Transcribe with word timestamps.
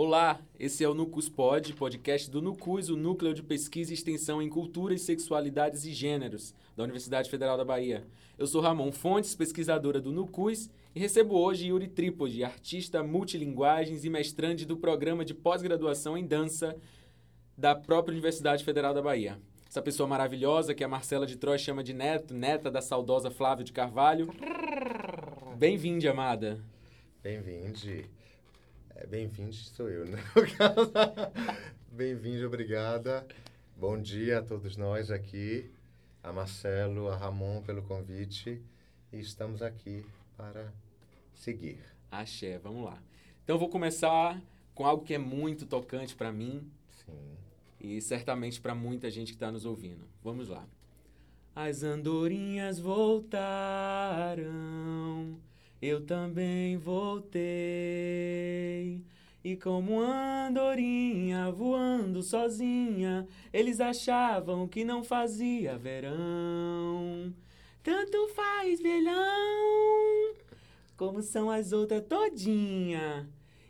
Olá, 0.00 0.40
esse 0.60 0.84
é 0.84 0.88
o 0.88 0.94
Nucus 0.94 1.28
Pod, 1.28 1.74
podcast 1.74 2.30
do 2.30 2.40
Nucus, 2.40 2.88
o 2.88 2.96
Núcleo 2.96 3.34
de 3.34 3.42
Pesquisa 3.42 3.90
e 3.90 3.94
Extensão 3.94 4.40
em 4.40 4.48
Culturas, 4.48 5.02
Sexualidades 5.02 5.84
e 5.84 5.92
Gêneros, 5.92 6.54
da 6.76 6.84
Universidade 6.84 7.28
Federal 7.28 7.56
da 7.56 7.64
Bahia. 7.64 8.06
Eu 8.38 8.46
sou 8.46 8.60
Ramon 8.60 8.92
Fontes, 8.92 9.34
pesquisadora 9.34 10.00
do 10.00 10.12
Nucus, 10.12 10.70
e 10.94 11.00
recebo 11.00 11.36
hoje 11.36 11.66
Yuri 11.66 11.88
Trípode, 11.88 12.44
artista 12.44 13.02
multilinguagens 13.02 14.04
e 14.04 14.08
mestrande 14.08 14.64
do 14.64 14.76
programa 14.76 15.24
de 15.24 15.34
pós-graduação 15.34 16.16
em 16.16 16.24
dança 16.24 16.76
da 17.56 17.74
própria 17.74 18.12
Universidade 18.12 18.62
Federal 18.62 18.94
da 18.94 19.02
Bahia. 19.02 19.40
Essa 19.68 19.82
pessoa 19.82 20.08
maravilhosa 20.08 20.76
que 20.76 20.84
a 20.84 20.88
Marcela 20.88 21.26
de 21.26 21.34
Troia 21.34 21.58
chama 21.58 21.82
de 21.82 21.92
neto, 21.92 22.32
neta 22.34 22.70
da 22.70 22.80
saudosa 22.80 23.32
Flávio 23.32 23.64
de 23.64 23.72
Carvalho. 23.72 24.32
Bem-vinde, 25.56 26.06
amada. 26.06 26.64
Bem-vinde. 27.20 28.08
É, 29.00 29.06
bem-vindo 29.06 29.52
sou 29.52 29.88
eu, 29.88 30.04
né? 30.06 30.18
Bem-vindo, 31.92 32.44
obrigada. 32.44 33.24
Bom 33.76 33.96
dia 33.96 34.40
a 34.40 34.42
todos 34.42 34.76
nós 34.76 35.08
aqui, 35.08 35.70
a 36.20 36.32
Marcelo, 36.32 37.08
a 37.08 37.16
Ramon 37.16 37.62
pelo 37.62 37.80
convite 37.82 38.60
e 39.12 39.20
estamos 39.20 39.62
aqui 39.62 40.04
para 40.36 40.72
seguir. 41.32 41.78
Axé, 42.10 42.58
vamos 42.58 42.84
lá. 42.84 43.00
Então 43.44 43.54
eu 43.54 43.60
vou 43.60 43.68
começar 43.68 44.42
com 44.74 44.84
algo 44.84 45.04
que 45.04 45.14
é 45.14 45.18
muito 45.18 45.64
tocante 45.64 46.16
para 46.16 46.32
mim. 46.32 46.68
Sim. 46.90 47.36
E 47.78 48.00
certamente 48.00 48.60
para 48.60 48.74
muita 48.74 49.08
gente 49.08 49.28
que 49.28 49.36
está 49.36 49.52
nos 49.52 49.64
ouvindo. 49.64 50.08
Vamos 50.24 50.48
lá. 50.48 50.66
As 51.54 51.84
andorinhas 51.84 52.80
voltaram 52.80 53.38
eu 55.80 56.04
também 56.04 56.76
voltei. 56.76 57.38
E 59.44 59.56
como 59.56 60.00
andorinha 60.00 61.50
voando 61.50 62.22
sozinha, 62.22 63.26
eles 63.52 63.80
achavam 63.80 64.66
que 64.66 64.84
não 64.84 65.04
fazia 65.04 65.78
verão. 65.78 67.32
Tanto 67.82 68.28
faz 68.34 68.82
velhão, 68.82 70.34
como 70.96 71.22
são 71.22 71.48
as 71.50 71.72
outras 71.72 72.04
todinha. 72.06 73.28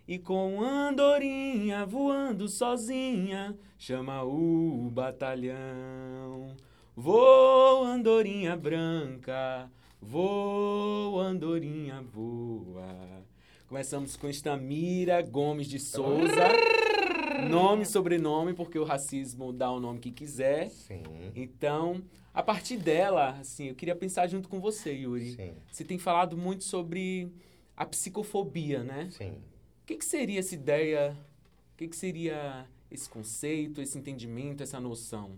E 0.09 0.19
com 0.19 0.63
andorinha 0.63 1.85
voando 1.85 2.49
sozinha, 2.49 3.55
chama 3.77 4.25
o 4.25 4.89
batalhão. 4.91 6.57
Vou, 6.97 7.85
andorinha 7.85 8.57
branca, 8.57 9.71
Voa, 10.01 11.25
andorinha, 11.25 12.01
voa. 12.03 13.25
Começamos 13.67 14.17
com 14.17 14.29
Estamira 14.29 15.21
Gomes 15.23 15.67
de 15.67 15.79
Souza. 15.79 16.49
nome 17.51 17.83
e 17.83 17.87
sobrenome, 17.87 18.55
porque 18.55 18.79
o 18.79 18.85
racismo 18.85 19.53
dá 19.53 19.71
o 19.71 19.81
nome 19.81 19.99
que 19.99 20.11
quiser. 20.11 20.71
Sim. 20.71 21.03
Então, 21.35 22.03
a 22.33 22.43
partir 22.43 22.77
dela, 22.77 23.31
assim, 23.41 23.69
eu 23.69 23.75
queria 23.75 23.95
pensar 23.95 24.27
junto 24.29 24.49
com 24.49 24.61
você, 24.61 24.93
Yuri. 24.93 25.33
Sim. 25.33 25.55
Você 25.71 25.85
tem 25.85 25.99
falado 25.99 26.37
muito 26.37 26.65
sobre 26.65 27.33
a 27.77 27.85
psicofobia, 27.85 28.83
né? 28.83 29.09
Sim. 29.11 29.33
O 29.83 29.87
que, 29.87 29.97
que 29.97 30.05
seria 30.05 30.39
essa 30.39 30.55
ideia? 30.55 31.17
O 31.75 31.77
que, 31.77 31.89
que 31.89 31.97
seria 31.97 32.67
esse 32.91 33.09
conceito, 33.11 33.83
esse 33.83 33.99
entendimento, 33.99 34.63
essa 34.63 34.81
noção? 34.81 35.33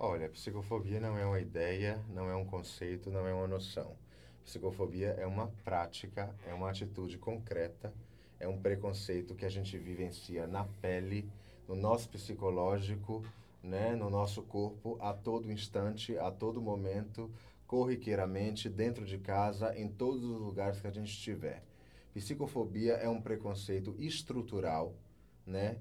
Olha, 0.00 0.28
psicofobia 0.28 1.00
não 1.00 1.18
é 1.18 1.26
uma 1.26 1.40
ideia, 1.40 2.00
não 2.10 2.30
é 2.30 2.36
um 2.36 2.44
conceito, 2.44 3.10
não 3.10 3.26
é 3.26 3.34
uma 3.34 3.48
noção. 3.48 3.96
Psicofobia 4.44 5.08
é 5.18 5.26
uma 5.26 5.48
prática, 5.64 6.32
é 6.46 6.54
uma 6.54 6.70
atitude 6.70 7.18
concreta, 7.18 7.92
é 8.38 8.46
um 8.46 8.62
preconceito 8.62 9.34
que 9.34 9.44
a 9.44 9.48
gente 9.48 9.76
vivencia 9.76 10.46
na 10.46 10.62
pele, 10.80 11.28
no 11.66 11.74
nosso 11.74 12.08
psicológico, 12.10 13.24
né, 13.60 13.96
no 13.96 14.08
nosso 14.08 14.40
corpo, 14.44 14.96
a 15.00 15.12
todo 15.12 15.50
instante, 15.50 16.16
a 16.16 16.30
todo 16.30 16.62
momento, 16.62 17.28
corriqueiramente, 17.66 18.68
dentro 18.68 19.04
de 19.04 19.18
casa, 19.18 19.76
em 19.76 19.88
todos 19.88 20.22
os 20.22 20.40
lugares 20.40 20.80
que 20.80 20.86
a 20.86 20.92
gente 20.92 21.10
estiver. 21.10 21.64
Psicofobia 22.14 22.92
é 22.92 23.08
um 23.08 23.20
preconceito 23.20 23.96
estrutural, 23.98 24.94
né? 25.44 25.76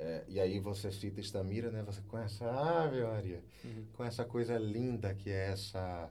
É, 0.00 0.24
e 0.28 0.38
aí 0.38 0.60
você 0.60 0.92
cita 0.92 1.20
Estamira, 1.20 1.72
né? 1.72 1.82
Você 1.82 2.00
conhece 2.02 2.44
a 2.44 2.84
Ave 2.84 3.02
Maria, 3.02 3.42
uhum. 3.64 3.84
com 3.96 4.04
essa 4.04 4.24
coisa 4.24 4.56
linda 4.56 5.12
que 5.12 5.28
é 5.28 5.48
essa 5.50 6.10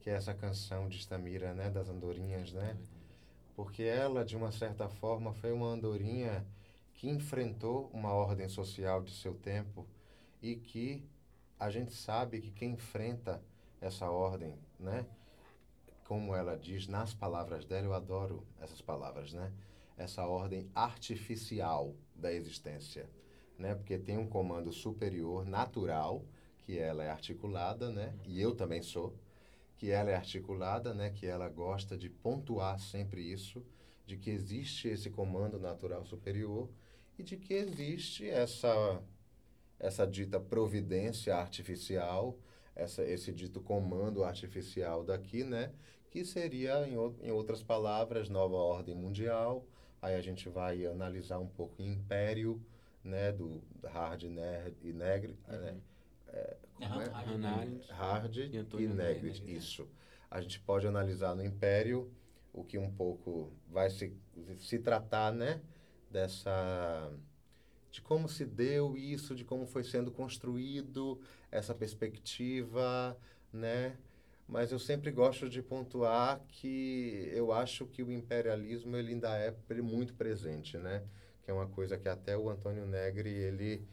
que 0.00 0.10
é 0.10 0.12
essa 0.12 0.34
canção 0.34 0.88
de 0.88 0.98
Estamira, 0.98 1.52
né? 1.52 1.68
Das 1.68 1.88
andorinhas, 1.88 2.52
né? 2.52 2.76
Porque 3.56 3.82
ela, 3.82 4.24
de 4.24 4.36
uma 4.36 4.52
certa 4.52 4.88
forma, 4.88 5.32
foi 5.32 5.50
uma 5.50 5.66
andorinha 5.66 6.46
que 6.92 7.08
enfrentou 7.08 7.90
uma 7.92 8.12
ordem 8.12 8.48
social 8.48 9.02
de 9.02 9.10
seu 9.12 9.34
tempo 9.34 9.86
e 10.42 10.54
que 10.56 11.02
a 11.58 11.70
gente 11.70 11.92
sabe 11.92 12.40
que 12.40 12.50
quem 12.50 12.72
enfrenta 12.72 13.42
essa 13.80 14.08
ordem, 14.10 14.56
né? 14.78 15.06
Como 16.06 16.36
ela 16.36 16.56
diz 16.56 16.86
nas 16.86 17.14
palavras 17.14 17.64
dela, 17.64 17.86
eu 17.86 17.94
adoro 17.94 18.46
essas 18.60 18.80
palavras, 18.80 19.32
né? 19.32 19.50
Essa 19.96 20.24
ordem 20.26 20.70
artificial 20.74 21.94
da 22.14 22.32
existência 22.32 23.08
né? 23.58 23.74
Porque 23.74 23.98
tem 23.98 24.18
um 24.18 24.26
comando 24.26 24.72
superior 24.72 25.44
natural, 25.44 26.24
que 26.58 26.78
ela 26.78 27.04
é 27.04 27.10
articulada, 27.10 27.90
né? 27.90 28.14
E 28.26 28.40
eu 28.40 28.54
também 28.54 28.82
sou, 28.82 29.14
que 29.76 29.90
ela 29.90 30.10
é 30.10 30.14
articulada, 30.14 30.94
né? 30.94 31.10
Que 31.10 31.26
ela 31.26 31.48
gosta 31.48 31.96
de 31.96 32.08
pontuar 32.08 32.78
sempre 32.78 33.20
isso, 33.20 33.64
de 34.06 34.16
que 34.16 34.30
existe 34.30 34.88
esse 34.88 35.10
comando 35.10 35.58
natural 35.58 36.04
superior 36.04 36.68
e 37.18 37.22
de 37.22 37.36
que 37.36 37.54
existe 37.54 38.28
essa 38.28 39.02
essa 39.78 40.06
dita 40.06 40.40
providência 40.40 41.34
artificial, 41.34 42.38
essa, 42.74 43.04
esse 43.04 43.32
dito 43.32 43.60
comando 43.60 44.24
artificial 44.24 45.04
daqui, 45.04 45.44
né? 45.44 45.72
Que 46.10 46.24
seria, 46.24 46.86
em, 46.86 46.94
em 47.26 47.30
outras 47.30 47.62
palavras, 47.62 48.28
nova 48.28 48.56
ordem 48.56 48.94
mundial. 48.94 49.66
Aí 50.00 50.14
a 50.14 50.20
gente 50.20 50.48
vai 50.48 50.86
analisar 50.86 51.38
um 51.38 51.46
pouco 51.46 51.82
império, 51.82 52.62
né, 53.04 53.30
do 53.32 53.62
Hard 53.84 54.22
Nerd 54.24 54.76
e 54.82 54.92
Negri, 54.92 55.38
uhum. 55.48 55.58
né? 55.60 55.80
É, 56.28 56.56
como 56.74 57.00
é? 57.00 57.04
Hard 57.90 58.36
e, 58.36 58.82
e 58.82 58.88
Negri, 58.88 59.54
isso. 59.54 59.88
A 60.30 60.40
gente 60.40 60.58
pode 60.58 60.86
analisar 60.86 61.34
no 61.36 61.44
Império 61.44 62.10
o 62.52 62.64
que 62.64 62.78
um 62.78 62.90
pouco 62.90 63.52
vai 63.68 63.90
se, 63.90 64.16
se 64.58 64.78
tratar, 64.78 65.32
né, 65.32 65.60
dessa 66.10 67.12
de 67.94 68.02
como 68.02 68.28
se 68.28 68.44
deu 68.44 68.96
isso, 68.96 69.36
de 69.36 69.44
como 69.44 69.66
foi 69.66 69.84
sendo 69.84 70.10
construído 70.10 71.20
essa 71.48 71.72
perspectiva, 71.72 73.16
né? 73.52 73.96
Mas 74.48 74.72
eu 74.72 74.80
sempre 74.80 75.12
gosto 75.12 75.48
de 75.48 75.62
pontuar 75.62 76.40
que 76.48 77.30
eu 77.32 77.52
acho 77.52 77.86
que 77.86 78.02
o 78.02 78.10
imperialismo 78.10 78.96
ele 78.96 79.12
ainda 79.12 79.38
é 79.38 79.54
muito 79.80 80.12
presente, 80.14 80.76
né? 80.76 81.04
Que 81.44 81.50
é 81.50 81.54
uma 81.54 81.66
coisa 81.66 81.98
que 81.98 82.08
até 82.08 82.36
o 82.36 82.48
Antônio 82.48 82.86
Negri 82.86 83.30
ele 83.30 83.86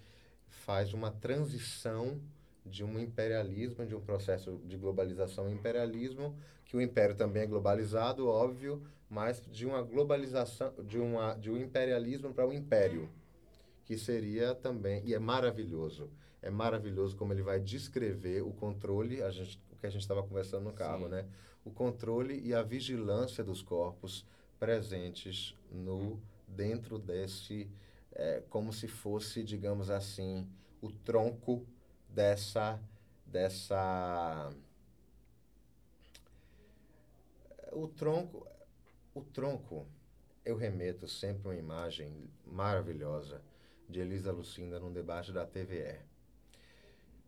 faz 0.48 0.94
uma 0.94 1.12
transição 1.12 2.20
de 2.66 2.84
um 2.84 3.00
imperialismo, 3.00 3.86
de 3.86 3.96
um 3.96 4.02
processo 4.02 4.62
de 4.66 4.78
globalização 4.78 5.50
e 5.50 5.54
imperialismo, 5.54 6.36
que 6.66 6.78
o 6.78 6.82
império 6.82 7.16
também 7.16 7.44
é 7.44 7.46
globalizado, 7.46 8.28
óbvio, 8.28 8.82
mas 9.10 9.42
de 9.52 9.66
uma 9.66 9.82
globalização, 9.82 10.74
de, 10.84 10.98
uma, 10.98 11.34
de 11.34 11.52
um 11.52 11.58
imperialismo 11.58 12.34
para 12.34 12.48
um 12.48 12.54
império, 12.54 13.10
que 13.84 13.98
seria 13.98 14.56
também, 14.56 15.02
e 15.06 15.14
é 15.14 15.20
maravilhoso, 15.20 16.10
é 16.42 16.50
maravilhoso 16.50 17.18
como 17.18 17.34
ele 17.34 17.42
vai 17.42 17.60
descrever 17.60 18.42
o 18.42 18.52
controle, 18.52 19.22
a 19.22 19.32
gente, 19.32 19.60
o 19.72 19.76
que 19.76 19.88
a 19.88 19.90
gente 19.90 20.02
estava 20.02 20.24
conversando 20.24 20.64
no 20.64 20.74
carro, 20.74 21.06
Sim. 21.06 21.10
né? 21.10 21.26
O 21.66 21.72
controle 21.72 22.40
e 22.40 22.54
a 22.54 22.64
vigilância 22.64 23.44
dos 23.44 23.62
corpos 23.62 24.26
presentes 24.60 25.56
no 25.72 26.20
dentro 26.56 26.98
desse, 27.00 27.70
é, 28.12 28.44
como 28.50 28.72
se 28.72 28.88
fosse, 28.88 29.44
digamos 29.44 29.90
assim, 29.90 30.48
o 30.82 30.92
tronco 30.92 31.66
dessa, 32.09 32.80
dessa, 33.26 34.53
o 37.72 37.88
tronco, 37.88 38.48
o 39.14 39.22
tronco, 39.22 39.88
eu 40.44 40.56
remeto 40.56 41.08
sempre 41.08 41.48
uma 41.48 41.56
imagem 41.56 42.30
maravilhosa 42.46 43.42
de 43.88 44.00
Elisa 44.00 44.32
Lucinda 44.32 44.80
num 44.80 44.92
debate 44.92 45.32
da 45.32 45.46
TVE. 45.46 46.00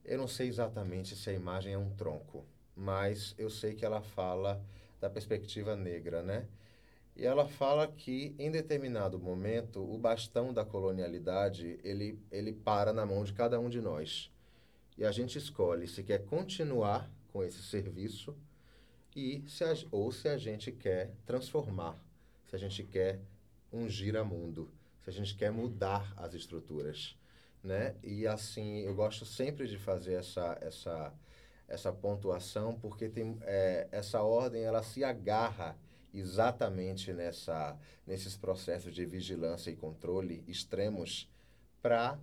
Eu 0.04 0.18
não 0.18 0.28
sei 0.28 0.48
exatamente 0.48 1.16
se 1.16 1.30
a 1.30 1.34
imagem 1.34 1.74
é 1.74 1.78
um 1.78 1.90
tronco, 1.96 2.46
mas 2.76 3.34
eu 3.38 3.50
sei 3.50 3.74
que 3.74 3.86
ela 3.86 4.02
fala 4.02 4.62
da 5.00 5.10
perspectiva 5.10 5.76
negra, 5.76 6.22
né? 6.22 6.48
E 7.16 7.26
ela 7.26 7.48
fala 7.48 7.88
que, 7.88 8.36
em 8.40 8.50
determinado 8.50 9.20
momento, 9.20 9.80
o 9.80 9.98
bastão 9.98 10.52
da 10.52 10.66
colonialidade, 10.66 11.80
ele, 11.84 12.20
ele 12.32 12.52
para 12.52 12.92
na 12.92 13.06
mão 13.06 13.24
de 13.24 13.34
cada 13.34 13.60
um 13.60 13.70
de 13.70 13.80
nós. 13.80 14.32
E 14.98 15.06
a 15.06 15.12
gente 15.12 15.38
escolhe 15.38 15.88
se 15.88 16.04
quer 16.04 16.26
continuar 16.26 17.12
com 17.32 17.44
esse 17.44 17.62
serviço 17.64 18.36
e 19.16 19.44
se 19.48 19.64
a, 19.64 19.74
ou 19.92 20.12
se 20.12 20.28
a 20.28 20.38
gente 20.38 20.72
quer 20.72 21.12
transformar, 21.26 21.98
se 22.50 22.56
a 22.56 22.60
gente 22.60 22.84
quer 22.84 23.20
um 23.72 23.88
giramundo, 23.88 24.72
se 25.04 25.10
a 25.10 25.14
gente 25.14 25.36
quer 25.36 25.52
mudar 25.52 26.14
as 26.18 26.34
estruturas, 26.34 27.16
né? 27.64 27.96
E 28.04 28.28
assim, 28.28 28.80
eu 28.80 28.94
gosto 28.94 29.26
sempre 29.26 29.68
de 29.68 29.78
fazer 29.78 30.14
essa 30.14 30.58
essa 30.62 31.14
essa 31.68 31.92
pontuação 31.92 32.78
porque 32.80 33.10
tem 33.10 33.38
é, 33.42 33.88
essa 33.92 34.22
ordem 34.22 34.64
ela 34.64 34.84
se 34.84 35.04
agarra 35.04 35.76
exatamente 36.14 37.12
nessa 37.14 37.78
nesses 38.06 38.36
processos 38.36 38.94
de 38.94 39.06
vigilância 39.06 39.72
e 39.72 39.76
controle 39.76 40.44
extremos 40.48 41.30
para 41.82 42.20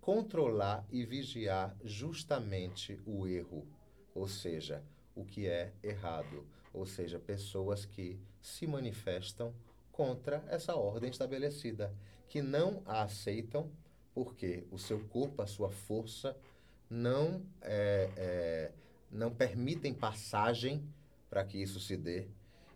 controlar 0.00 0.84
e 0.90 1.04
vigiar 1.04 1.76
justamente 1.84 3.00
o 3.06 3.26
erro, 3.26 3.66
ou 4.14 4.26
seja, 4.26 4.82
o 5.14 5.24
que 5.24 5.46
é 5.46 5.72
errado, 5.82 6.46
ou 6.72 6.86
seja, 6.86 7.18
pessoas 7.18 7.84
que 7.84 8.18
se 8.40 8.66
manifestam 8.66 9.54
contra 9.92 10.42
essa 10.48 10.74
ordem 10.74 11.10
estabelecida, 11.10 11.94
que 12.28 12.40
não 12.40 12.82
a 12.86 13.02
aceitam 13.02 13.70
porque 14.14 14.66
o 14.70 14.78
seu 14.78 15.00
corpo, 15.08 15.42
a 15.42 15.46
sua 15.46 15.70
força, 15.70 16.36
não, 16.88 17.44
é, 17.60 18.10
é, 18.16 18.72
não 19.10 19.32
permitem 19.32 19.94
passagem 19.94 20.84
para 21.28 21.44
que 21.44 21.58
isso 21.58 21.78
se 21.78 21.96
dê. 21.96 22.28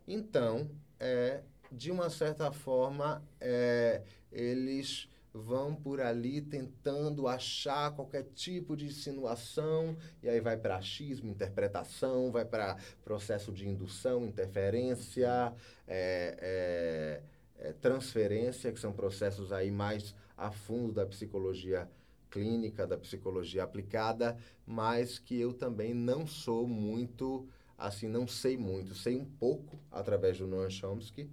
Então, 0.07 0.71
é, 1.01 1.43
de 1.71 1.91
uma 1.91 2.11
certa 2.11 2.53
forma, 2.53 3.23
é, 3.41 4.03
eles 4.31 5.09
vão 5.35 5.75
por 5.75 6.01
ali 6.01 6.41
tentando 6.41 7.27
achar 7.27 7.91
qualquer 7.91 8.23
tipo 8.35 8.77
de 8.77 8.87
insinuação, 8.87 9.97
e 10.23 10.29
aí 10.29 10.41
vai 10.41 10.57
para 10.57 10.77
achismo, 10.77 11.29
interpretação, 11.29 12.31
vai 12.31 12.45
para 12.45 12.77
processo 13.05 13.53
de 13.53 13.69
indução, 13.69 14.25
interferência, 14.25 15.53
é, 15.89 17.21
é, 17.59 17.69
é, 17.69 17.73
transferência, 17.73 18.73
que 18.73 18.79
são 18.79 18.93
processos 18.93 19.53
aí 19.53 19.73
mais 19.73 20.15
a 20.37 20.53
fundo 20.53 20.93
da 20.93 21.05
psicologia 21.05 21.89
clínica, 22.31 22.87
da 22.87 22.97
psicologia 22.97 23.65
aplicada, 23.65 24.37
mas 24.67 25.19
que 25.19 25.39
eu 25.41 25.53
também 25.53 25.93
não 25.95 26.27
sou 26.27 26.67
muito, 26.67 27.49
assim, 27.77 28.09
não 28.09 28.27
sei 28.27 28.57
muito, 28.57 28.95
sei 28.95 29.17
um 29.17 29.25
pouco 29.25 29.79
através 29.91 30.39
do 30.39 30.47
Noam 30.47 30.71
Chomsky, 30.71 31.29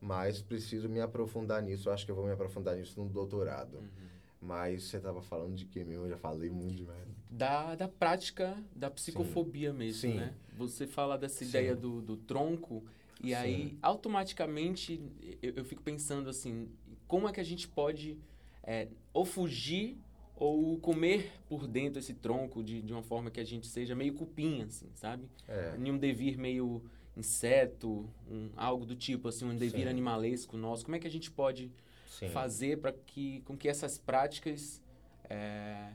mas 0.00 0.40
preciso 0.40 0.88
me 0.88 1.00
aprofundar 1.00 1.62
nisso. 1.62 1.90
Acho 1.90 2.04
que 2.04 2.10
eu 2.10 2.16
vou 2.16 2.24
me 2.24 2.32
aprofundar 2.32 2.76
nisso 2.76 3.00
no 3.02 3.08
doutorado. 3.08 3.78
Uhum. 3.78 4.10
Mas 4.40 4.84
você 4.84 4.96
estava 4.96 5.20
falando 5.20 5.54
de 5.54 5.66
que 5.66 5.84
mesmo? 5.84 6.06
Eu 6.06 6.10
já 6.10 6.16
falei 6.16 6.48
muito 6.48 6.74
demais. 6.74 7.06
Da, 7.28 7.74
da 7.74 7.86
prática 7.86 8.56
da 8.74 8.90
psicofobia 8.90 9.70
Sim. 9.72 9.76
mesmo, 9.76 10.00
Sim. 10.00 10.16
né? 10.16 10.34
Você 10.56 10.86
fala 10.86 11.18
dessa 11.18 11.44
Sim. 11.44 11.50
ideia 11.50 11.76
do, 11.76 12.00
do 12.00 12.16
tronco 12.16 12.82
e 13.22 13.34
aí 13.34 13.78
automaticamente 13.82 14.98
eu, 15.42 15.52
eu, 15.56 15.64
fico 15.64 15.82
pensando 15.82 16.30
assim, 16.30 16.70
como 17.06 17.28
é 17.28 17.32
que 17.32 17.40
a 17.40 17.44
gente 17.44 17.68
pode 17.68 18.18
é, 18.62 18.88
ou 19.12 19.26
fugir 19.26 19.98
ou 20.40 20.78
comer 20.78 21.30
por 21.46 21.68
dentro 21.68 21.98
esse 21.98 22.14
tronco 22.14 22.64
de, 22.64 22.80
de 22.80 22.94
uma 22.94 23.02
forma 23.02 23.30
que 23.30 23.38
a 23.38 23.44
gente 23.44 23.66
seja 23.66 23.94
meio 23.94 24.14
cupinha, 24.14 24.64
assim, 24.64 24.90
sabe? 24.94 25.28
É. 25.46 25.76
Em 25.78 25.92
um 25.92 25.98
devir 25.98 26.38
meio 26.38 26.82
inseto, 27.14 28.08
um, 28.26 28.48
algo 28.56 28.86
do 28.86 28.96
tipo, 28.96 29.28
assim, 29.28 29.44
um 29.44 29.54
devir 29.54 29.82
Sim. 29.82 29.88
animalesco 29.88 30.56
nosso. 30.56 30.82
Como 30.82 30.96
é 30.96 30.98
que 30.98 31.06
a 31.06 31.10
gente 31.10 31.30
pode 31.30 31.70
Sim. 32.06 32.30
fazer 32.30 32.78
para 32.78 32.90
que, 32.90 33.42
com 33.42 33.54
que 33.54 33.68
essas 33.68 33.98
práticas 33.98 34.82
é, 35.28 35.92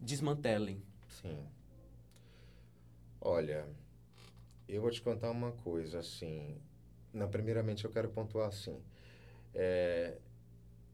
desmantelem? 0.00 0.80
Sim. 1.08 1.44
Olha, 3.20 3.66
eu 4.68 4.80
vou 4.80 4.92
te 4.92 5.02
contar 5.02 5.28
uma 5.28 5.50
coisa, 5.50 5.98
assim. 5.98 6.56
Não, 7.12 7.28
primeiramente, 7.28 7.84
eu 7.84 7.90
quero 7.90 8.08
pontuar 8.10 8.46
assim. 8.46 8.80
É, 9.52 10.18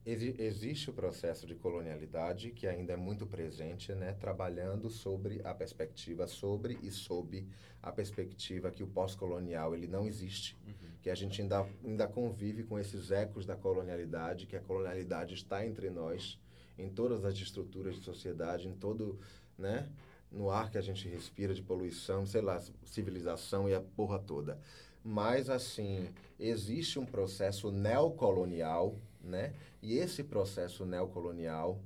existe 0.07 0.89
o 0.89 0.93
processo 0.93 1.47
de 1.47 1.55
colonialidade 1.57 2.53
que 2.53 2.67
ainda 2.69 2.93
é 2.93 2.97
muito 2.97 3.27
presente, 3.27 3.93
né, 3.93 4.13
trabalhando 4.13 4.89
sobre 4.89 5.41
a 5.43 5.53
perspectiva 5.53 6.29
sobre 6.29 6.79
e 6.81 6.93
sob 6.93 7.45
a 7.83 7.91
perspectiva 7.91 8.71
que 8.71 8.85
o 8.85 8.87
pós-colonial 8.87 9.75
ele 9.75 9.89
não 9.89 10.07
existe, 10.07 10.57
uhum. 10.65 10.73
que 11.03 11.11
a 11.11 11.15
gente 11.15 11.43
ainda 11.43 11.67
ainda 11.85 12.07
convive 12.07 12.63
com 12.63 12.79
esses 12.79 13.11
ecos 13.11 13.45
da 13.45 13.57
colonialidade, 13.57 14.47
que 14.47 14.55
a 14.55 14.61
colonialidade 14.61 15.35
está 15.35 15.67
entre 15.67 15.91
nós 15.91 16.39
em 16.79 16.89
todas 16.89 17.25
as 17.25 17.35
estruturas 17.35 17.97
de 17.97 18.03
sociedade, 18.03 18.69
em 18.69 18.75
todo, 18.75 19.19
né, 19.59 19.89
no 20.31 20.51
ar 20.51 20.71
que 20.71 20.79
a 20.79 20.83
gente 20.83 21.09
respira 21.09 21.53
de 21.53 21.63
poluição, 21.63 22.25
sei 22.25 22.43
lá, 22.43 22.63
civilização 22.85 23.69
e 23.69 23.75
a 23.75 23.81
porra 23.81 24.21
toda. 24.21 24.61
Mas 25.03 25.49
assim, 25.49 26.09
existe 26.39 26.99
um 26.99 27.07
processo 27.07 27.71
neocolonial 27.73 28.97
né? 29.27 29.55
E 29.83 29.99
esse 29.99 30.23
processo 30.25 30.85
neocolonial 30.87 31.81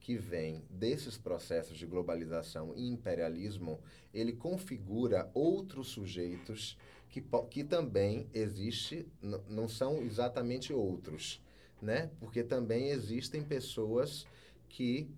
que 0.00 0.16
vem 0.16 0.62
desses 0.68 1.16
processos 1.16 1.78
de 1.78 1.86
globalização 1.86 2.74
e 2.76 2.86
imperialismo, 2.86 3.80
ele 4.12 4.32
configura 4.32 5.30
outros 5.32 5.88
sujeitos 5.88 6.76
que, 7.08 7.24
que 7.50 7.64
também 7.64 8.28
existe, 8.34 9.06
não 9.48 9.66
são 9.68 10.02
exatamente 10.02 10.72
outros, 10.72 11.40
né? 11.80 12.10
Porque 12.20 12.42
também 12.42 12.88
existem 12.88 13.42
pessoas 13.42 14.26
que, 14.68 15.08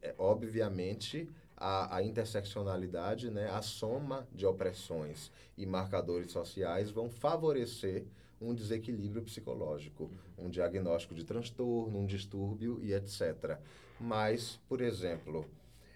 é, 0.00 0.14
obviamente, 0.16 1.28
a, 1.56 1.96
a, 1.96 2.02
interseccionalidade, 2.02 3.30
né, 3.30 3.50
a 3.50 3.60
soma 3.60 4.26
de 4.32 4.46
opressões 4.46 5.30
e 5.58 5.66
marcadores 5.66 6.32
sociais 6.32 6.90
vão 6.90 7.10
favorecer 7.10 8.06
um 8.40 8.54
desequilíbrio 8.54 9.22
psicológico, 9.22 10.10
um 10.38 10.48
diagnóstico 10.48 11.14
de 11.14 11.24
transtorno, 11.24 11.98
um 11.98 12.06
distúrbio 12.06 12.80
e 12.82 12.94
etc. 12.94 13.58
Mas, 14.00 14.58
por 14.68 14.80
exemplo, 14.80 15.44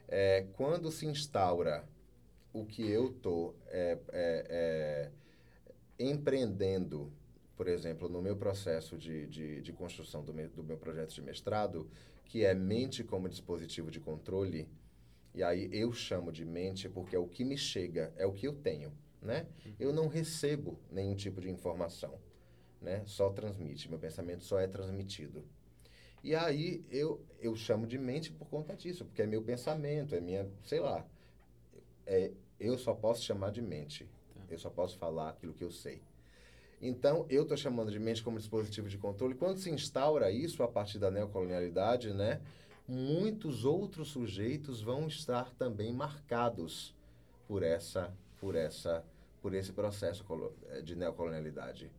é, 0.06 0.46
quando 0.52 0.90
se 0.90 1.06
instaura 1.06 1.88
o 2.52 2.64
que 2.66 2.86
eu 2.88 3.10
estou 3.10 3.56
é, 3.68 3.98
é, 4.12 4.46
é, 4.48 5.10
empreendendo, 5.98 7.10
por 7.56 7.66
exemplo, 7.66 8.08
no 8.08 8.20
meu 8.20 8.36
processo 8.36 8.98
de, 8.98 9.26
de, 9.26 9.62
de 9.62 9.72
construção 9.72 10.22
do 10.22 10.34
meu, 10.34 10.48
do 10.50 10.62
meu 10.62 10.76
projeto 10.76 11.14
de 11.14 11.22
mestrado, 11.22 11.88
que 12.26 12.44
é 12.44 12.54
mente 12.54 13.02
como 13.02 13.28
dispositivo 13.28 13.90
de 13.90 14.00
controle, 14.00 14.68
e 15.34 15.42
aí 15.42 15.68
eu 15.72 15.92
chamo 15.92 16.30
de 16.30 16.44
mente 16.44 16.88
porque 16.88 17.16
é 17.16 17.18
o 17.18 17.26
que 17.26 17.44
me 17.44 17.56
chega, 17.56 18.12
é 18.16 18.26
o 18.26 18.32
que 18.32 18.46
eu 18.46 18.52
tenho, 18.52 18.92
né? 19.20 19.46
Eu 19.80 19.92
não 19.92 20.06
recebo 20.06 20.78
nenhum 20.92 21.16
tipo 21.16 21.40
de 21.40 21.50
informação 21.50 22.18
né? 22.84 23.02
Só 23.06 23.30
transmite, 23.30 23.88
meu 23.88 23.98
pensamento 23.98 24.44
só 24.44 24.60
é 24.60 24.68
transmitido. 24.68 25.42
E 26.22 26.34
aí 26.34 26.84
eu, 26.90 27.20
eu 27.40 27.56
chamo 27.56 27.86
de 27.86 27.98
mente 27.98 28.30
por 28.30 28.46
conta 28.48 28.76
disso, 28.76 29.04
porque 29.04 29.22
é 29.22 29.26
meu 29.26 29.42
pensamento, 29.42 30.14
é 30.14 30.20
minha, 30.20 30.48
sei 30.62 30.80
lá. 30.80 31.04
É, 32.06 32.30
eu 32.60 32.78
só 32.78 32.94
posso 32.94 33.22
chamar 33.22 33.50
de 33.50 33.60
mente. 33.60 34.08
Tá. 34.34 34.40
Eu 34.48 34.58
só 34.58 34.70
posso 34.70 34.96
falar 34.96 35.30
aquilo 35.30 35.52
que 35.52 35.64
eu 35.64 35.70
sei. 35.70 36.00
Então, 36.80 37.26
eu 37.28 37.42
estou 37.42 37.56
chamando 37.56 37.90
de 37.90 37.98
mente 37.98 38.22
como 38.22 38.38
dispositivo 38.38 38.88
de 38.88 38.98
controle. 38.98 39.34
Quando 39.34 39.58
se 39.58 39.70
instaura 39.70 40.30
isso 40.30 40.62
a 40.62 40.68
partir 40.68 40.98
da 40.98 41.10
neocolonialidade, 41.10 42.12
né, 42.12 42.40
muitos 42.86 43.64
outros 43.64 44.08
sujeitos 44.08 44.82
vão 44.82 45.06
estar 45.06 45.50
também 45.54 45.92
marcados 45.92 46.94
por 47.48 47.62
essa, 47.62 48.12
por 48.38 48.54
essa, 48.54 49.04
por 49.40 49.54
esse 49.54 49.72
processo 49.72 50.24
eh, 50.68 50.82
de 50.82 50.94
neocolonialidade 50.94 51.90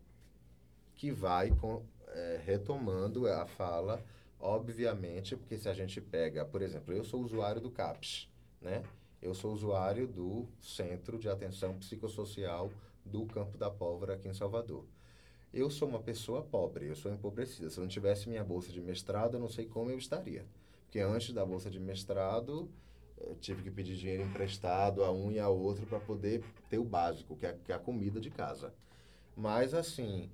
que 0.96 1.12
vai 1.12 1.52
com, 1.52 1.84
é, 2.08 2.42
retomando 2.44 3.28
a 3.28 3.46
fala, 3.46 4.04
obviamente, 4.40 5.36
porque 5.36 5.58
se 5.58 5.70
a 5.70 5.74
gente 5.74 6.00
pega, 6.02 6.46
por 6.46 6.62
exemplo, 6.62 6.94
eu 6.94 7.04
sou 7.04 7.22
usuário 7.22 7.62
do 7.62 7.70
CAPS, 7.70 8.30
né? 8.62 8.84
Eu 9.22 9.34
sou 9.34 9.54
usuário 9.54 10.08
do 10.08 10.48
Centro 10.62 11.18
de 11.18 11.28
Atenção 11.28 11.74
Psicossocial 11.80 12.72
do 13.04 13.26
Campo 13.26 13.58
da 13.58 13.70
Pólvora 13.70 14.14
aqui 14.14 14.28
em 14.28 14.34
Salvador. 14.34 14.86
Eu 15.54 15.70
sou 15.70 15.88
uma 15.88 16.00
pessoa 16.00 16.42
pobre, 16.42 16.88
eu 16.88 16.96
sou 16.96 17.12
empobrecida. 17.12 17.70
Se 17.70 17.78
eu 17.78 17.82
não 17.82 17.88
tivesse 17.88 18.28
minha 18.28 18.44
bolsa 18.44 18.72
de 18.72 18.82
mestrado, 18.82 19.36
eu 19.36 19.40
não 19.40 19.48
sei 19.48 19.66
como 19.66 19.90
eu 19.90 19.98
estaria. 19.98 20.46
Porque 20.84 21.00
antes 21.00 21.34
da 21.34 21.46
bolsa 21.46 21.70
de 21.70 21.80
mestrado, 21.80 22.70
eu 23.18 23.36
tive 23.36 23.64
que 23.64 23.72
pedir 23.72 23.96
dinheiro 23.96 24.24
emprestado 24.24 25.04
a 25.04 25.12
um 25.12 25.32
e 25.32 25.40
a 25.40 25.48
outro 25.50 25.86
para 25.86 26.00
poder 26.00 26.44
ter 26.70 26.78
o 26.78 26.84
básico, 26.84 27.36
que 27.36 27.46
é, 27.46 27.58
que 27.66 27.72
é 27.72 27.76
a 27.76 27.80
comida 27.80 28.20
de 28.20 28.30
casa. 28.30 28.74
Mas, 29.36 29.74
assim, 29.74 30.30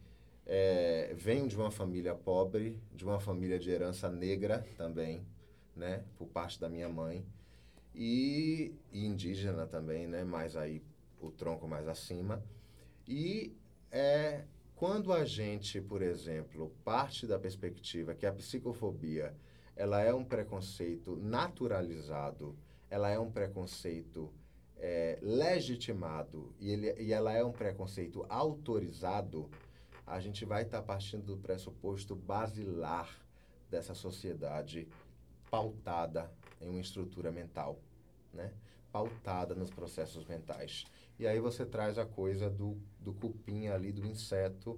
é, 0.54 1.14
venho 1.16 1.48
de 1.48 1.56
uma 1.56 1.72
família 1.72 2.14
pobre, 2.14 2.78
de 2.94 3.06
uma 3.06 3.22
família 3.22 3.58
de 3.58 3.72
herança 3.72 4.10
negra 4.10 4.68
também, 4.76 5.26
né? 5.74 6.04
Por 6.18 6.28
parte 6.28 6.60
da 6.60 6.68
minha 6.68 6.90
mãe. 6.90 7.26
E, 7.96 8.76
e 8.92 9.06
indígena 9.06 9.66
também, 9.66 10.08
né? 10.08 10.26
Mais 10.26 10.58
aí, 10.58 10.84
o 11.22 11.32
tronco 11.32 11.70
mais 11.70 11.88
acima. 11.88 12.44
E 13.08 13.56
é, 13.90 14.44
quando 14.76 15.14
a 15.14 15.24
gente, 15.24 15.80
por 15.80 16.02
exemplo, 16.02 16.70
parte 16.84 17.26
da 17.26 17.40
perspectiva 17.40 18.14
que 18.14 18.26
a 18.26 18.34
psicofobia 18.34 19.34
ela 19.74 20.02
é 20.02 20.14
um 20.14 20.26
preconceito 20.26 21.16
naturalizado, 21.16 22.58
ela 22.90 23.10
é 23.10 23.18
um 23.18 23.32
preconceito 23.32 24.30
é, 24.76 25.18
legitimado 25.22 26.54
e, 26.60 26.72
ele, 26.72 26.94
e 27.02 27.14
ela 27.14 27.32
é 27.32 27.42
um 27.42 27.54
preconceito 27.54 28.26
autorizado, 28.28 29.50
a 30.12 30.20
gente 30.20 30.44
vai 30.44 30.64
estar 30.64 30.82
tá 30.82 30.84
partindo 30.84 31.24
do 31.24 31.38
pressuposto 31.38 32.14
basilar 32.16 33.10
dessa 33.70 33.94
sociedade 33.94 34.86
pautada 35.50 36.30
em 36.60 36.70
uma 36.70 36.82
estrutura 36.82 37.32
mental, 37.32 37.80
né? 38.34 38.52
Pautada 38.92 39.56
nos 39.56 39.70
processos 39.70 40.26
mentais. 40.26 40.84
E 41.18 41.26
aí 41.26 41.40
você 41.40 41.66
traz 41.66 41.98
a 41.98 42.06
coisa 42.06 42.50
do, 42.50 42.78
do 43.00 43.14
cupim 43.14 43.68
ali, 43.68 43.94
do 43.94 44.06
inseto, 44.06 44.78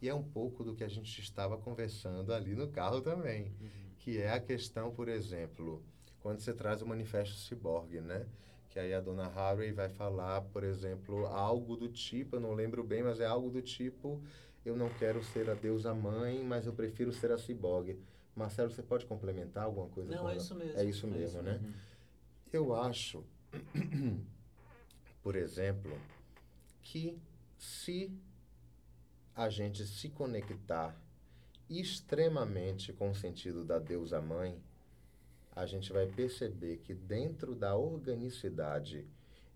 e 0.00 0.08
é 0.08 0.14
um 0.14 0.22
pouco 0.22 0.64
do 0.64 0.74
que 0.74 0.82
a 0.82 0.88
gente 0.88 1.20
estava 1.20 1.56
conversando 1.56 2.34
ali 2.34 2.56
no 2.56 2.66
carro 2.66 3.00
também, 3.00 3.54
uhum. 3.60 3.68
que 4.00 4.18
é 4.18 4.32
a 4.32 4.40
questão, 4.40 4.92
por 4.92 5.08
exemplo, 5.08 5.80
quando 6.20 6.40
você 6.40 6.52
traz 6.52 6.82
o 6.82 6.86
manifesto 6.86 7.36
ciborgue, 7.36 8.00
né? 8.00 8.26
Que 8.72 8.78
aí 8.78 8.94
a 8.94 9.00
dona 9.00 9.26
Harvey 9.26 9.70
vai 9.70 9.90
falar, 9.90 10.40
por 10.40 10.64
exemplo, 10.64 11.26
algo 11.26 11.76
do 11.76 11.90
tipo, 11.90 12.36
eu 12.36 12.40
não 12.40 12.54
lembro 12.54 12.82
bem, 12.82 13.02
mas 13.02 13.20
é 13.20 13.26
algo 13.26 13.50
do 13.50 13.60
tipo, 13.60 14.18
eu 14.64 14.74
não 14.74 14.88
quero 14.88 15.22
ser 15.22 15.50
a 15.50 15.54
deusa 15.54 15.92
mãe, 15.92 16.42
mas 16.42 16.66
eu 16.66 16.72
prefiro 16.72 17.12
ser 17.12 17.30
a 17.30 17.36
ciborgue. 17.36 18.00
Marcelo, 18.34 18.70
você 18.70 18.82
pode 18.82 19.04
complementar 19.04 19.64
alguma 19.64 19.88
coisa? 19.88 20.10
Não, 20.10 20.26
é 20.26 20.36
isso 20.38 20.54
mesmo. 20.54 20.80
É 20.80 20.84
isso 20.86 21.06
mesmo, 21.06 21.22
é 21.22 21.26
isso 21.26 21.42
né? 21.42 21.52
Mesmo. 21.52 21.74
Eu 22.50 22.74
acho, 22.74 23.22
por 25.22 25.36
exemplo, 25.36 25.92
que 26.80 27.20
se 27.58 28.10
a 29.36 29.50
gente 29.50 29.86
se 29.86 30.08
conectar 30.08 30.96
extremamente 31.68 32.90
com 32.90 33.10
o 33.10 33.14
sentido 33.14 33.66
da 33.66 33.78
deusa 33.78 34.18
mãe, 34.18 34.58
a 35.54 35.66
gente 35.66 35.92
vai 35.92 36.06
perceber 36.06 36.78
que 36.78 36.94
dentro 36.94 37.54
da 37.54 37.76
organicidade 37.76 39.06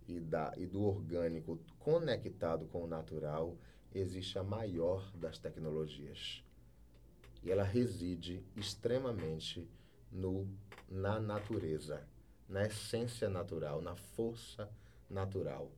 e, 0.06 0.20
da, 0.20 0.52
e 0.56 0.66
do 0.66 0.82
orgânico 0.82 1.58
conectado 1.78 2.66
com 2.66 2.84
o 2.84 2.86
natural, 2.86 3.56
existe 3.94 4.38
a 4.38 4.42
maior 4.42 5.10
das 5.16 5.38
tecnologias. 5.38 6.44
E 7.42 7.50
ela 7.50 7.64
reside 7.64 8.44
extremamente 8.56 9.68
no, 10.12 10.48
na 10.88 11.18
natureza, 11.18 12.06
na 12.48 12.66
essência 12.66 13.28
natural, 13.28 13.80
na 13.80 13.96
força 13.96 14.68
natural. 15.08 15.70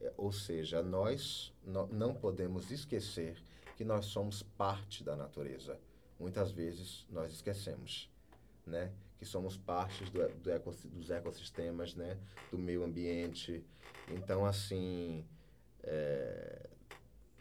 É, 0.00 0.12
ou 0.16 0.32
seja, 0.32 0.82
nós 0.82 1.52
não 1.90 2.14
podemos 2.14 2.70
esquecer 2.70 3.36
que 3.76 3.84
nós 3.84 4.06
somos 4.06 4.42
parte 4.42 5.02
da 5.02 5.16
natureza. 5.16 5.78
Muitas 6.18 6.52
vezes 6.52 7.06
nós 7.10 7.32
esquecemos, 7.32 8.10
né? 8.66 8.92
Que 9.18 9.24
somos 9.24 9.56
parte 9.56 10.04
do, 10.04 10.28
do 10.28 10.90
dos 10.90 11.10
ecossistemas, 11.10 11.94
né? 11.94 12.18
Do 12.50 12.58
meio 12.58 12.84
ambiente. 12.84 13.64
Então, 14.10 14.44
assim, 14.44 15.24
é, 15.82 16.68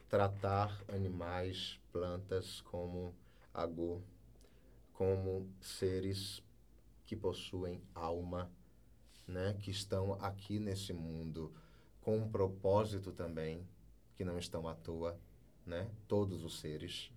tratar 0.09 0.81
animais, 0.87 1.79
plantas 1.91 2.61
como 2.61 3.13
agô, 3.53 4.01
como 4.93 5.49
seres 5.59 6.43
que 7.05 7.15
possuem 7.15 7.81
alma, 7.93 8.51
né? 9.27 9.55
Que 9.59 9.71
estão 9.71 10.13
aqui 10.21 10.59
nesse 10.59 10.93
mundo 10.93 11.53
com 12.01 12.17
um 12.17 12.29
propósito 12.29 13.11
também, 13.11 13.65
que 14.15 14.23
não 14.23 14.37
estão 14.37 14.67
à 14.67 14.75
toa, 14.75 15.17
né? 15.65 15.89
Todos 16.07 16.43
os 16.43 16.59
seres. 16.59 17.11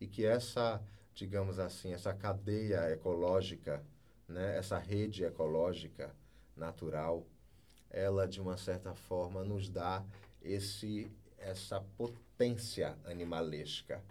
E 0.00 0.06
que 0.06 0.24
essa, 0.24 0.82
digamos 1.14 1.58
assim, 1.58 1.92
essa 1.92 2.12
cadeia 2.14 2.90
ecológica, 2.90 3.84
né? 4.30 4.56
Essa 4.56 4.78
rede 4.78 5.24
ecológica 5.24 6.14
natural, 6.56 7.26
ela 7.90 8.26
de 8.26 8.40
uma 8.40 8.56
certa 8.56 8.94
forma 8.94 9.44
nos 9.44 9.68
dá 9.68 10.04
esse 10.42 11.10
essa 11.36 11.80
potência 11.96 12.98
animalesca. 13.04 14.02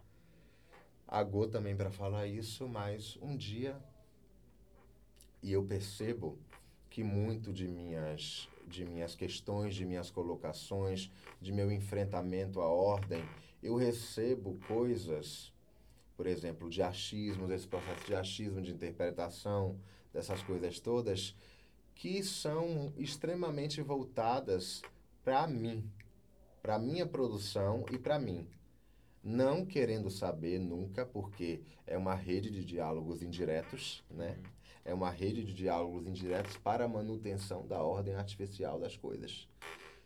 A 1.08 1.22
Go 1.24 1.48
também 1.48 1.76
para 1.76 1.92
falar 1.92 2.26
isso, 2.26 2.68
mas 2.68 3.18
um 3.22 3.38
dia 3.38 3.78
e 5.42 5.52
eu 5.52 5.64
percebo 5.64 6.38
que 6.90 7.04
muito 7.04 7.54
de 7.54 7.68
minhas 7.68 8.48
de 8.68 8.86
minhas 8.86 9.16
questões, 9.16 9.74
de 9.74 9.84
minhas 9.84 10.12
colocações, 10.12 11.10
de 11.42 11.52
meu 11.52 11.72
enfrentamento 11.72 12.62
à 12.62 12.68
ordem, 12.68 13.24
eu 13.64 13.76
recebo 13.76 14.60
coisas, 14.68 15.52
por 16.16 16.28
exemplo, 16.28 16.70
de 16.70 16.84
achismo, 16.84 17.48
desse 17.48 17.68
processo 17.68 18.06
de 18.06 18.14
achismo, 18.14 18.62
de 18.62 18.72
interpretação, 18.72 19.80
dessas 20.14 20.42
coisas 20.44 20.80
todas, 20.80 21.36
que 21.96 22.24
são 22.24 22.94
extremamente 22.98 23.82
voltadas 23.82 24.82
para 25.24 25.46
mim, 25.48 25.90
para 26.62 26.80
minha 26.80 27.06
produção 27.06 27.86
e 27.92 27.98
para 27.98 28.18
mim. 28.18 28.48
Não 29.22 29.66
querendo 29.66 30.10
saber 30.10 30.60
nunca, 30.60 31.06
porque 31.06 31.62
é 31.86 31.98
uma 31.98 32.16
rede 32.16 32.50
de 32.50 32.64
diálogos 32.64 33.22
indiretos, 33.22 34.04
né? 34.10 34.38
É 34.86 34.94
uma 34.94 35.10
rede 35.10 35.44
de 35.44 35.54
diálogos 35.54 36.08
indiretos 36.08 36.56
para 36.58 36.86
a 36.86 36.88
manutenção 36.88 37.68
da 37.68 37.84
ordem 37.84 38.16
artificial 38.16 38.80
das 38.80 38.96
coisas. 38.96 39.48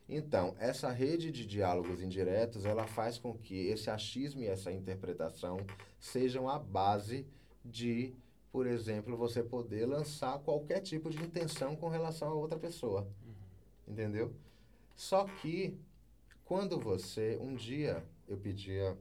Então, 0.09 0.55
essa 0.59 0.91
rede 0.91 1.31
de 1.31 1.45
diálogos 1.45 2.01
indiretos, 2.01 2.65
ela 2.65 2.85
faz 2.85 3.17
com 3.17 3.33
que 3.37 3.67
esse 3.67 3.89
achismo 3.89 4.41
e 4.41 4.47
essa 4.47 4.71
interpretação 4.71 5.57
sejam 5.99 6.49
a 6.49 6.59
base 6.59 7.25
de, 7.63 8.13
por 8.53 8.67
exemplo, 8.67 9.17
você 9.17 9.41
poder 9.41 9.87
lançar 9.87 10.37
qualquer 10.37 10.79
tipo 10.79 11.09
de 11.09 11.17
intenção 11.17 11.75
com 11.75 11.89
relação 11.89 12.29
a 12.29 12.35
outra 12.35 12.59
pessoa. 12.59 13.01
Uhum. 13.25 13.33
Entendeu? 13.87 14.31
Só 14.95 15.25
que, 15.25 15.75
quando 16.45 16.79
você, 16.79 17.35
um 17.41 17.55
dia, 17.55 18.05
eu 18.27 18.37
pedia 18.37 18.95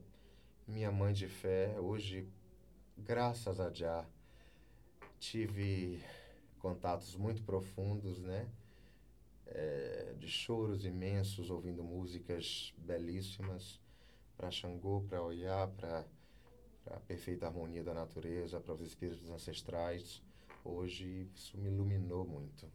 minha 0.67 0.91
mãe 0.91 1.13
de 1.13 1.27
fé, 1.27 1.79
hoje, 1.79 2.27
graças 2.97 3.59
a 3.59 3.71
Jah, 3.71 4.07
tive 5.19 6.03
contatos 6.57 7.15
muito 7.15 7.43
profundos, 7.43 8.19
né? 8.23 8.49
É, 9.45 10.15
de 10.17 10.27
choros 10.27 10.83
imensos, 10.83 11.51
ouvindo 11.51 11.83
músicas 11.83 12.73
belíssimas 12.75 13.79
para 14.35 14.49
Xangô, 14.49 15.05
para 15.07 15.21
Oiá, 15.21 15.67
para 15.77 16.07
a 16.87 16.99
perfeita 16.99 17.47
harmonia 17.47 17.83
da 17.83 17.93
natureza, 17.93 18.59
para 18.59 18.73
os 18.73 18.81
espíritos 18.81 19.29
ancestrais. 19.29 20.21
Hoje 20.63 21.29
isso 21.35 21.57
me 21.57 21.69
iluminou 21.69 22.25
muito. 22.25 22.69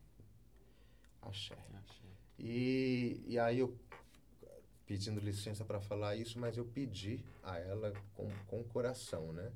Axé. 1.22 1.58
Axé. 1.74 2.08
E, 2.38 3.22
e 3.26 3.38
aí 3.38 3.58
eu, 3.58 3.76
pedindo 4.86 5.20
licença 5.20 5.64
para 5.64 5.80
falar 5.80 6.16
isso, 6.16 6.38
mas 6.38 6.56
eu 6.56 6.64
pedi 6.64 7.24
a 7.42 7.58
ela 7.58 7.92
com, 8.14 8.30
com 8.46 8.60
o 8.60 8.64
coração, 8.64 9.32
né? 9.32 9.52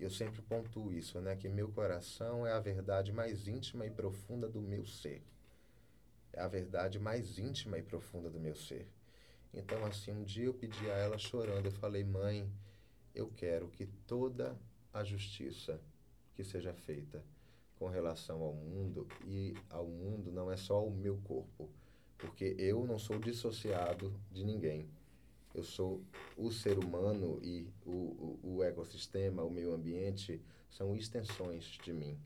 eu 0.00 0.10
sempre 0.10 0.40
pontuo 0.40 0.92
isso, 0.92 1.20
né? 1.20 1.36
Que 1.36 1.48
meu 1.48 1.68
coração 1.68 2.46
é 2.46 2.52
a 2.52 2.58
verdade 2.58 3.12
mais 3.12 3.46
íntima 3.46 3.84
e 3.84 3.90
profunda 3.90 4.48
do 4.48 4.60
meu 4.60 4.86
ser. 4.86 5.22
É 6.32 6.40
a 6.40 6.48
verdade 6.48 6.98
mais 6.98 7.38
íntima 7.38 7.78
e 7.78 7.82
profunda 7.82 8.30
do 8.30 8.40
meu 8.40 8.54
ser. 8.54 8.88
Então, 9.52 9.84
assim, 9.84 10.12
um 10.12 10.24
dia 10.24 10.46
eu 10.46 10.54
pedi 10.54 10.90
a 10.90 10.94
ela 10.94 11.18
chorando, 11.18 11.66
eu 11.66 11.72
falei, 11.72 12.02
mãe, 12.02 12.50
eu 13.14 13.28
quero 13.36 13.68
que 13.68 13.86
toda 14.06 14.58
a 14.92 15.04
justiça 15.04 15.80
que 16.34 16.44
seja 16.44 16.72
feita 16.72 17.24
com 17.76 17.88
relação 17.88 18.42
ao 18.42 18.52
mundo, 18.52 19.06
e 19.24 19.54
ao 19.70 19.86
mundo 19.86 20.30
não 20.30 20.50
é 20.50 20.56
só 20.56 20.84
o 20.84 20.90
meu 20.90 21.16
corpo, 21.24 21.68
porque 22.18 22.54
eu 22.58 22.86
não 22.86 22.98
sou 22.98 23.18
dissociado 23.18 24.14
de 24.30 24.44
ninguém 24.44 24.88
eu 25.54 25.64
sou 25.64 26.00
o 26.36 26.50
ser 26.50 26.78
humano 26.78 27.40
e 27.42 27.66
o, 27.84 27.90
o, 27.90 28.40
o, 28.42 28.62
ecossistema, 28.62 29.42
o 29.42 29.50
meio 29.50 29.72
ambiente, 29.72 30.40
são 30.70 30.94
extensões 30.94 31.64
de 31.82 31.92
mim, 31.92 32.16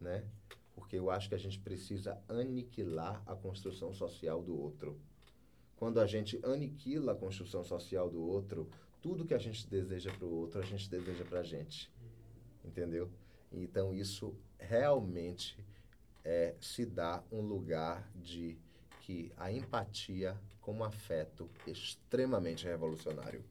né? 0.00 0.24
Porque 0.74 0.96
eu 0.96 1.10
acho 1.10 1.28
que 1.28 1.34
a 1.34 1.38
gente 1.38 1.58
precisa 1.58 2.20
aniquilar 2.28 3.22
a 3.26 3.34
construção 3.34 3.92
social 3.92 4.42
do 4.42 4.58
outro. 4.58 4.98
Quando 5.76 5.98
a 5.98 6.06
gente 6.06 6.38
aniquila 6.44 7.12
a 7.12 7.16
construção 7.16 7.64
social 7.64 8.10
do 8.10 8.22
outro, 8.22 8.68
tudo 9.02 9.26
que 9.26 9.34
a 9.34 9.38
gente 9.38 9.66
deseja 9.66 10.12
para 10.12 10.24
o 10.24 10.32
outro, 10.32 10.60
a 10.60 10.64
gente 10.64 10.88
deseja 10.88 11.24
para 11.24 11.40
a 11.40 11.42
gente. 11.42 11.92
Entendeu? 12.64 13.10
Então, 13.50 13.92
isso 13.92 14.34
realmente 14.58 15.58
é, 16.24 16.54
se 16.60 16.86
dá 16.86 17.22
um 17.30 17.40
lugar 17.40 18.08
de 18.14 18.56
que 19.00 19.32
a 19.36 19.50
empatia 19.50 20.40
como 20.60 20.84
afeto 20.84 21.50
extremamente 21.66 22.64
revolucionário. 22.64 23.44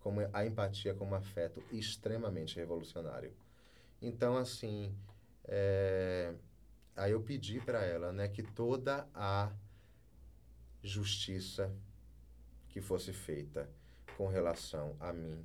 Como 0.00 0.20
a 0.32 0.44
empatia 0.44 0.92
como 0.94 1.14
afeto 1.14 1.62
extremamente 1.70 2.56
revolucionário. 2.56 3.32
Então, 4.02 4.36
assim, 4.36 4.92
é, 5.44 6.34
aí 6.96 7.12
eu 7.12 7.22
pedi 7.22 7.60
para 7.60 7.84
ela 7.84 8.12
né, 8.12 8.28
que 8.28 8.42
toda 8.42 9.08
a 9.14 9.52
justiça 10.82 11.72
que 12.68 12.80
fosse 12.80 13.12
feita 13.12 13.70
com 14.16 14.26
relação 14.26 14.96
a 15.00 15.12
mim, 15.12 15.44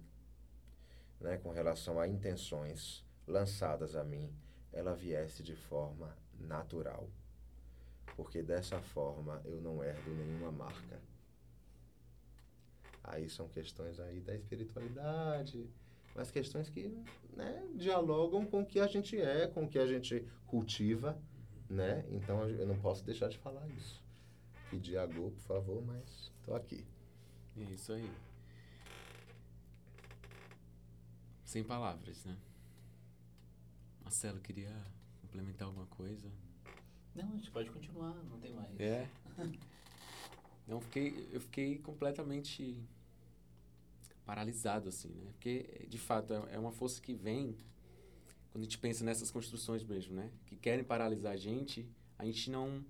né, 1.19 1.37
com 1.37 1.51
relação 1.51 1.99
a 1.99 2.07
intenções 2.07 3.05
lançadas 3.27 3.95
a 3.95 4.03
mim, 4.03 4.33
ela 4.71 4.95
viesse 4.95 5.43
de 5.43 5.55
forma 5.55 6.15
natural 6.39 7.09
porque 8.15 8.41
dessa 8.41 8.79
forma 8.81 9.41
eu 9.45 9.59
não 9.61 9.83
herdo 9.83 10.13
nenhuma 10.13 10.51
marca. 10.51 10.99
Aí 13.03 13.27
são 13.29 13.47
questões 13.47 13.99
aí 13.99 14.19
da 14.19 14.35
espiritualidade, 14.35 15.67
mas 16.15 16.29
questões 16.29 16.69
que 16.69 16.95
né, 17.35 17.67
dialogam 17.73 18.45
com 18.45 18.61
o 18.61 18.65
que 18.65 18.79
a 18.79 18.87
gente 18.87 19.19
é, 19.19 19.47
com 19.47 19.63
o 19.63 19.67
que 19.67 19.79
a 19.79 19.87
gente 19.87 20.27
cultiva, 20.45 21.19
né? 21.69 22.05
Então 22.09 22.47
eu 22.47 22.67
não 22.67 22.77
posso 22.77 23.03
deixar 23.03 23.27
de 23.27 23.37
falar 23.37 23.67
isso. 23.69 24.03
Pedir 24.69 24.97
a 24.97 25.05
Go, 25.05 25.31
por 25.31 25.41
favor, 25.41 25.81
mas 25.81 26.31
estou 26.39 26.55
aqui. 26.55 26.85
É 27.57 27.63
isso 27.63 27.91
aí. 27.91 28.09
Sem 31.51 31.65
palavras, 31.65 32.23
né? 32.23 32.37
Marcelo, 34.01 34.39
queria 34.39 34.73
complementar 35.19 35.67
alguma 35.67 35.85
coisa? 35.87 36.31
Não, 37.13 37.27
a 37.27 37.35
gente 37.35 37.51
pode 37.51 37.69
continuar, 37.69 38.13
não 38.29 38.39
tem 38.39 38.53
mais. 38.53 38.79
É. 38.79 39.05
Não, 40.65 40.79
fiquei, 40.79 41.27
eu 41.33 41.41
fiquei 41.41 41.77
completamente 41.79 42.81
paralisado, 44.25 44.87
assim, 44.87 45.09
né? 45.09 45.29
Porque, 45.33 45.85
de 45.89 45.97
fato, 45.97 46.33
é, 46.33 46.53
é 46.55 46.57
uma 46.57 46.71
força 46.71 47.01
que 47.01 47.13
vem 47.13 47.57
quando 48.51 48.61
a 48.61 48.63
gente 48.63 48.77
pensa 48.77 49.03
nessas 49.03 49.29
construções 49.29 49.83
mesmo, 49.83 50.15
né? 50.15 50.31
Que 50.45 50.55
querem 50.55 50.85
paralisar 50.85 51.33
a 51.33 51.37
gente, 51.37 51.85
a 52.17 52.23
gente 52.23 52.49
não, 52.49 52.81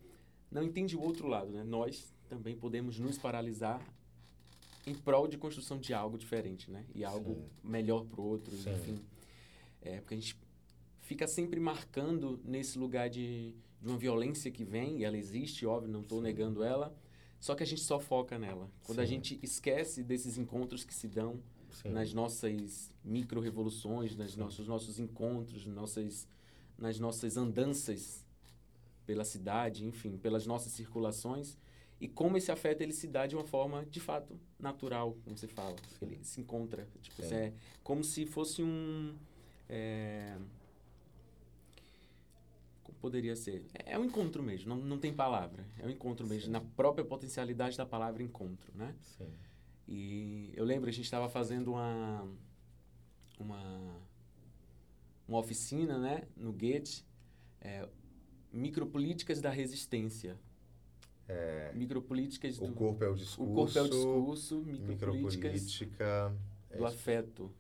não 0.52 0.62
entende 0.62 0.96
o 0.96 1.02
outro 1.02 1.28
lado, 1.28 1.50
né? 1.50 1.64
Nós 1.64 2.14
também 2.30 2.56
podemos 2.56 3.00
nos 3.00 3.18
paralisar 3.18 3.82
em 4.86 4.96
prol 4.96 5.28
de 5.28 5.38
construção 5.38 5.78
de 5.78 5.94
algo 5.94 6.18
diferente, 6.18 6.72
né? 6.72 6.86
E 6.94 7.04
algo 7.04 7.36
Sim. 7.36 7.50
melhor 7.64 8.06
para 8.06 8.22
o 8.22 8.24
outro, 8.24 8.56
Sim. 8.56 8.74
enfim. 8.74 9.00
É, 9.82 10.00
porque 10.00 10.16
a 10.16 10.18
gente 10.18 10.38
fica 11.02 11.28
sempre 11.28 11.60
marcando 11.60 12.40
nesse 12.44 12.80
lugar 12.80 13.10
de, 13.10 13.54
de 13.82 13.88
uma 13.88 13.98
violência 13.98 14.50
que 14.50 14.64
vem, 14.64 15.00
e 15.00 15.04
ela 15.04 15.18
existe, 15.18 15.66
óbvio, 15.66 15.92
não 15.92 16.02
estou 16.02 16.22
negando 16.22 16.64
ela, 16.64 16.96
só 17.40 17.56
que 17.56 17.64
a 17.64 17.66
gente 17.66 17.82
só 17.82 18.00
foca 18.00 18.38
nela. 18.38 18.70
Quando 18.86 18.98
Sim. 18.98 19.04
a 19.04 19.06
gente 19.06 19.40
esquece 19.42 20.04
desses 20.04 20.38
encontros 20.38 20.84
que 20.84 20.94
se 20.94 21.08
dão 21.08 21.40
Sim. 21.72 21.90
nas 21.90 22.14
nossas 22.14 22.92
micro-revoluções, 23.04 24.16
nos 24.16 24.36
nossos, 24.36 24.68
nossos 24.68 25.00
encontros, 25.00 25.66
nossas, 25.66 26.28
nas 26.78 27.00
nossas 27.00 27.38
andanças 27.38 28.26
pela 29.06 29.26
cidade, 29.26 29.86
enfim, 29.86 30.18
pelas 30.18 30.46
nossas 30.46 30.72
circulações, 30.72 31.58
e 32.02 32.08
como 32.08 32.36
esse 32.36 32.52
afeto 32.52 32.82
ele 32.82 32.92
se 32.92 33.08
dá 33.08 33.26
de 33.26 33.36
uma 33.36 33.46
forma, 33.46 33.86
de 33.86 34.00
fato, 34.00 34.38
natural, 34.60 35.16
como 35.24 35.38
você 35.38 35.48
fala. 35.48 35.76
Ele 36.02 36.20
se 36.24 36.42
encontra. 36.42 36.88
Tipo, 37.02 37.24
é 37.24 37.54
como 37.84 38.04
se 38.04 38.26
fosse 38.26 38.62
um... 38.62 39.16
É, 39.70 40.36
poderia 43.02 43.36
ser? 43.36 43.66
É, 43.74 43.94
é 43.94 44.00
um 44.00 44.06
encontro 44.06 44.44
mesmo, 44.44 44.70
não, 44.70 44.78
não 44.82 44.98
tem 44.98 45.14
palavra. 45.14 45.66
É 45.80 45.86
um 45.86 45.90
encontro 45.90 46.26
mesmo, 46.28 46.46
Sim. 46.46 46.52
na 46.52 46.62
própria 46.62 47.04
potencialidade 47.04 47.76
da 47.76 47.86
palavra 47.86 48.22
encontro, 48.22 48.72
né? 48.76 48.96
Sim. 49.18 49.28
E 49.88 50.52
eu 50.56 50.64
lembro, 50.64 50.90
a 50.90 50.94
gente 50.94 51.06
estava 51.06 51.28
fazendo 51.28 51.72
uma, 51.72 52.28
uma, 53.40 53.96
uma 55.28 55.38
oficina, 55.40 55.98
né, 55.98 56.24
no 56.38 56.54
Goethe, 56.54 57.04
é, 57.60 57.90
micropolíticas 58.54 59.42
da 59.42 59.50
resistência. 59.50 60.40
É, 61.32 61.72
micropolíticas 61.74 62.58
do... 62.58 62.66
O 62.66 62.74
corpo 62.74 63.04
é 63.04 63.10
o 63.10 63.16
discurso. 63.16 63.52
O 63.52 63.56
corpo 63.56 63.78
é 63.78 63.82
o 63.82 63.90
discurso, 63.90 64.56
micropolíticas 64.62 65.54
micropolítica, 65.54 66.36
do 66.78 66.86
é 66.86 66.88
afeto 66.88 67.52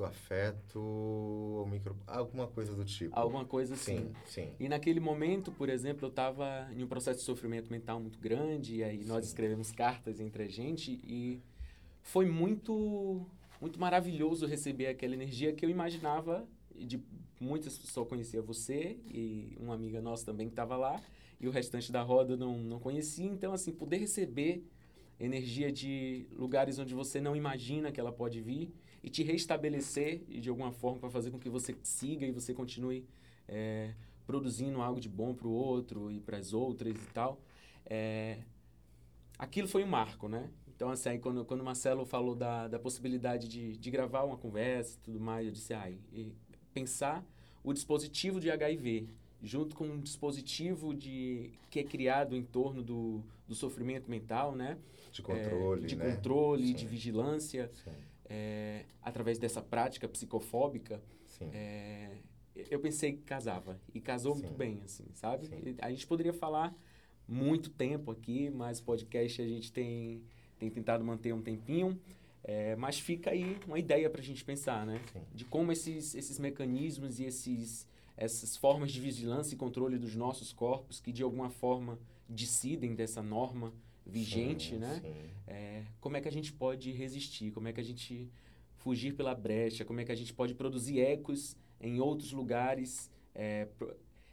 do 0.00 0.04
afeto, 0.06 1.66
micro, 1.70 1.94
alguma 2.06 2.46
coisa 2.46 2.74
do 2.74 2.86
tipo. 2.86 3.14
Alguma 3.14 3.44
coisa 3.44 3.74
assim. 3.74 3.98
Sim, 3.98 4.12
sim. 4.24 4.48
E 4.58 4.66
naquele 4.66 4.98
momento, 4.98 5.52
por 5.52 5.68
exemplo, 5.68 6.06
eu 6.06 6.08
estava 6.08 6.68
em 6.74 6.82
um 6.82 6.86
processo 6.86 7.18
de 7.18 7.24
sofrimento 7.24 7.70
mental 7.70 8.00
muito 8.00 8.18
grande, 8.18 8.76
e 8.76 8.84
aí 8.84 9.04
nós 9.04 9.24
sim. 9.24 9.30
escrevemos 9.30 9.70
cartas 9.70 10.18
entre 10.18 10.44
a 10.44 10.48
gente, 10.48 10.98
e 11.04 11.42
foi 12.02 12.24
muito, 12.24 13.26
muito 13.60 13.78
maravilhoso 13.78 14.46
receber 14.46 14.86
aquela 14.86 15.12
energia 15.12 15.52
que 15.52 15.66
eu 15.66 15.68
imaginava, 15.68 16.48
de 16.74 16.98
muitas 17.38 17.76
pessoas 17.76 18.08
conhecia 18.08 18.40
você, 18.40 18.96
e 19.06 19.54
uma 19.60 19.74
amiga 19.74 20.00
nossa 20.00 20.24
também 20.24 20.46
que 20.46 20.54
estava 20.54 20.78
lá, 20.78 20.98
e 21.40 21.48
o 21.48 21.50
restante 21.50 21.90
da 21.90 22.02
roda 22.02 22.36
não, 22.36 22.58
não 22.58 22.78
conhecia, 22.78 23.26
então, 23.26 23.52
assim, 23.52 23.72
poder 23.72 23.96
receber 23.96 24.62
energia 25.18 25.72
de 25.72 26.26
lugares 26.32 26.78
onde 26.78 26.94
você 26.94 27.20
não 27.20 27.34
imagina 27.34 27.90
que 27.90 28.00
ela 28.00 28.12
pode 28.12 28.40
vir, 28.40 28.72
e 29.02 29.08
te 29.08 29.22
restabelecer 29.22 30.22
de 30.28 30.48
alguma 30.48 30.72
forma 30.72 30.98
para 30.98 31.10
fazer 31.10 31.30
com 31.30 31.38
que 31.38 31.48
você 31.48 31.74
siga 31.82 32.26
e 32.26 32.32
você 32.32 32.52
continue 32.52 33.06
é, 33.48 33.94
produzindo 34.26 34.80
algo 34.80 35.00
de 35.00 35.08
bom 35.08 35.34
para 35.34 35.48
o 35.48 35.52
outro 35.52 36.10
e 36.10 36.20
para 36.20 36.36
as 36.36 36.52
outras 36.52 36.94
e 36.94 37.06
tal. 37.12 37.40
É, 37.86 38.38
aquilo 39.38 39.66
foi 39.66 39.82
um 39.82 39.86
marco, 39.86 40.28
né? 40.28 40.50
Então, 40.68 40.90
assim, 40.90 41.10
aí 41.10 41.18
quando, 41.18 41.44
quando 41.44 41.60
o 41.60 41.64
Marcelo 41.64 42.04
falou 42.04 42.34
da, 42.34 42.68
da 42.68 42.78
possibilidade 42.78 43.48
de, 43.48 43.76
de 43.76 43.90
gravar 43.90 44.22
uma 44.22 44.36
conversa 44.36 44.96
e 44.96 45.00
tudo 45.00 45.20
mais, 45.20 45.46
eu 45.46 45.52
disse, 45.52 45.74
ai, 45.74 45.98
e 46.12 46.32
pensar 46.72 47.24
o 47.62 47.72
dispositivo 47.72 48.40
de 48.40 48.50
HIV 48.50 49.08
junto 49.42 49.74
com 49.74 49.84
um 49.84 50.00
dispositivo 50.00 50.94
de, 50.94 51.50
que 51.70 51.80
é 51.80 51.84
criado 51.84 52.36
em 52.36 52.42
torno 52.42 52.82
do, 52.82 53.22
do 53.48 53.54
sofrimento 53.54 54.10
mental, 54.10 54.54
né? 54.54 54.78
De 55.12 55.22
controle, 55.22 55.84
é, 55.84 55.86
De 55.86 55.96
né? 55.96 56.14
controle, 56.14 56.68
Sim. 56.68 56.74
de 56.74 56.86
vigilância. 56.86 57.70
É, 58.28 58.84
através 59.02 59.38
dessa 59.38 59.60
prática 59.60 60.08
psicofóbica, 60.08 61.02
é, 61.52 62.18
eu 62.54 62.78
pensei 62.78 63.12
que 63.12 63.22
casava. 63.22 63.80
E 63.94 64.00
casou 64.00 64.34
Sim. 64.34 64.42
muito 64.42 64.56
bem, 64.56 64.82
assim, 64.84 65.04
sabe? 65.14 65.46
Sim. 65.46 65.76
A 65.80 65.90
gente 65.90 66.06
poderia 66.06 66.32
falar 66.32 66.74
muito 67.26 67.70
tempo 67.70 68.10
aqui, 68.10 68.50
mas 68.50 68.80
o 68.80 68.84
podcast 68.84 69.40
a 69.40 69.46
gente 69.46 69.72
tem, 69.72 70.22
tem 70.58 70.70
tentado 70.70 71.04
manter 71.04 71.32
um 71.32 71.40
tempinho. 71.40 71.98
É, 72.42 72.74
mas 72.76 72.98
fica 72.98 73.30
aí 73.30 73.58
uma 73.66 73.78
ideia 73.78 74.08
para 74.08 74.20
a 74.20 74.24
gente 74.24 74.44
pensar, 74.44 74.86
né? 74.86 75.00
Sim. 75.12 75.20
De 75.34 75.44
como 75.44 75.72
esses, 75.72 76.14
esses 76.14 76.38
mecanismos 76.38 77.20
e 77.20 77.24
esses, 77.24 77.86
essas 78.20 78.54
formas 78.54 78.92
de 78.92 79.00
vigilância 79.00 79.54
e 79.54 79.56
controle 79.56 79.98
dos 79.98 80.14
nossos 80.14 80.52
corpos, 80.52 81.00
que 81.00 81.10
de 81.10 81.22
alguma 81.22 81.48
forma 81.48 81.98
decidem 82.28 82.94
dessa 82.94 83.22
norma 83.22 83.72
vigente, 84.06 84.74
sim, 84.74 84.78
né? 84.78 85.00
Sim. 85.02 85.30
É, 85.46 85.84
como 86.02 86.18
é 86.18 86.20
que 86.20 86.28
a 86.28 86.32
gente 86.32 86.52
pode 86.52 86.92
resistir? 86.92 87.50
Como 87.50 87.66
é 87.66 87.72
que 87.72 87.80
a 87.80 87.82
gente 87.82 88.30
fugir 88.76 89.14
pela 89.14 89.34
brecha? 89.34 89.86
Como 89.86 90.00
é 90.00 90.04
que 90.04 90.12
a 90.12 90.14
gente 90.14 90.34
pode 90.34 90.54
produzir 90.54 91.00
ecos 91.00 91.56
em 91.80 91.98
outros 91.98 92.30
lugares? 92.30 93.10
É, 93.34 93.66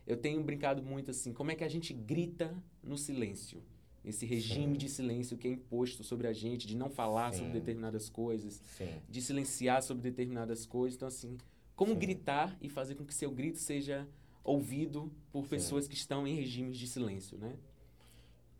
eu 0.06 0.18
tenho 0.18 0.44
brincado 0.44 0.84
muito 0.84 1.12
assim, 1.12 1.32
como 1.32 1.52
é 1.52 1.56
que 1.56 1.64
a 1.64 1.70
gente 1.70 1.94
grita 1.94 2.54
no 2.84 2.98
silêncio? 2.98 3.64
Esse 4.04 4.26
regime 4.26 4.74
Sim. 4.74 4.78
de 4.80 4.90
silêncio 4.90 5.38
que 5.38 5.48
é 5.48 5.52
imposto 5.52 6.04
sobre 6.04 6.28
a 6.28 6.34
gente, 6.34 6.68
de 6.68 6.76
não 6.76 6.90
falar 6.90 7.32
Sim. 7.32 7.40
sobre 7.40 7.54
determinadas 7.54 8.10
coisas, 8.10 8.62
Sim. 8.78 9.02
de 9.08 9.22
silenciar 9.22 9.82
sobre 9.82 10.04
determinadas 10.04 10.66
coisas. 10.66 10.98
Então, 10.98 11.08
assim, 11.08 11.38
como 11.78 11.96
gritar 11.96 12.58
e 12.60 12.68
fazer 12.68 12.96
com 12.96 13.06
que 13.06 13.14
seu 13.14 13.30
grito 13.32 13.60
seja 13.60 14.06
ouvido 14.44 15.12
por 15.32 15.48
pessoas 15.48 15.88
que 15.88 15.94
estão 15.94 16.28
em 16.28 16.34
regimes 16.34 16.76
de 16.76 16.88
silêncio, 16.88 17.38
né? 17.38 17.56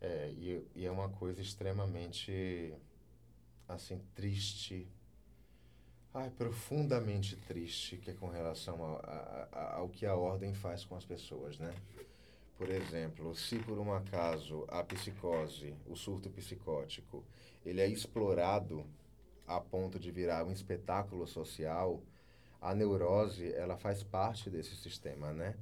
É, 0.00 0.30
e, 0.38 0.64
e 0.76 0.86
é 0.86 0.90
uma 0.90 1.08
coisa 1.08 1.42
extremamente, 1.42 2.72
assim, 3.66 4.00
triste, 4.14 4.86
ai, 6.14 6.30
profundamente 6.30 7.34
triste, 7.34 7.96
que 7.96 8.12
é 8.12 8.14
com 8.14 8.28
relação 8.28 8.84
a, 8.84 8.98
a, 9.00 9.48
a, 9.50 9.76
ao 9.78 9.88
que 9.88 10.06
a 10.06 10.14
ordem 10.14 10.54
faz 10.54 10.84
com 10.84 10.94
as 10.94 11.04
pessoas, 11.04 11.58
né? 11.58 11.74
Por 12.56 12.70
exemplo, 12.70 13.34
se 13.34 13.58
por 13.58 13.80
um 13.80 13.92
acaso 13.92 14.64
a 14.68 14.84
psicose, 14.84 15.74
o 15.88 15.96
surto 15.96 16.30
psicótico, 16.30 17.24
ele 17.66 17.80
é 17.80 17.88
explorado 17.88 18.86
a 19.44 19.60
ponto 19.60 19.98
de 19.98 20.12
virar 20.12 20.44
um 20.44 20.52
espetáculo 20.52 21.26
social, 21.26 22.00
a 22.60 22.74
neurose, 22.74 23.52
ela 23.54 23.76
faz 23.76 24.02
parte 24.02 24.50
desse 24.50 24.76
sistema, 24.76 25.32
né? 25.32 25.54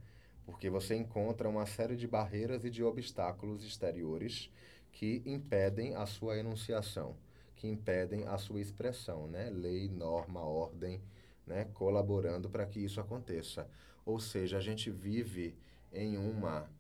porque 0.47 0.71
você 0.71 0.95
encontra 0.95 1.49
uma 1.49 1.67
série 1.67 1.97
de 1.97 2.07
barreiras 2.07 2.65
e 2.65 2.71
de 2.71 2.83
obstáculos 2.83 3.65
exteriores 3.65 4.49
que 4.93 5.21
impedem 5.27 5.97
a 5.97 6.07
sua 6.07 6.39
enunciação, 6.39 7.17
que 7.57 7.67
impedem 7.67 8.25
a 8.29 8.39
sua 8.39 8.61
expressão, 8.61 9.27
né? 9.27 9.51
Lei, 9.51 9.89
norma, 9.89 10.41
ordem, 10.41 11.03
né? 11.45 11.65
Colaborando 11.75 12.49
para 12.49 12.65
que 12.65 12.79
isso 12.79 13.01
aconteça. 13.01 13.69
Ou 14.05 14.21
seja, 14.21 14.57
a 14.57 14.61
gente 14.61 14.89
vive 14.89 15.59
em 15.93 16.17
uma, 16.17 16.71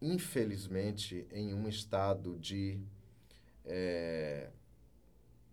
infelizmente, 0.00 1.26
em 1.32 1.54
um 1.54 1.66
estado 1.66 2.38
de 2.38 2.78
é, 3.64 4.50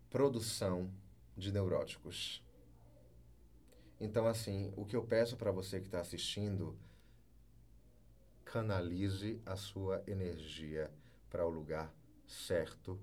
produção 0.09 0.91
de 1.37 1.53
neuróticos. 1.53 2.43
Então, 3.99 4.27
assim, 4.27 4.71
o 4.77 4.85
que 4.85 4.95
eu 4.95 5.03
peço 5.03 5.35
para 5.35 5.51
você 5.51 5.79
que 5.79 5.87
está 5.87 5.99
assistindo 5.99 6.77
canalize 8.45 9.41
a 9.45 9.55
sua 9.55 10.01
energia 10.07 10.89
para 11.29 11.45
o 11.45 11.49
lugar 11.49 11.93
certo, 12.25 12.99